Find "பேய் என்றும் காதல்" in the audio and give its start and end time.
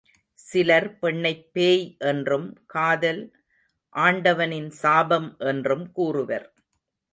1.53-3.21